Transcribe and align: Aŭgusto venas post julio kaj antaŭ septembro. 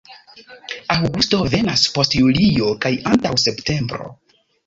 Aŭgusto 0.93 1.41
venas 1.55 1.83
post 1.99 2.17
julio 2.21 2.71
kaj 2.87 2.93
antaŭ 3.13 3.35
septembro. 3.47 4.11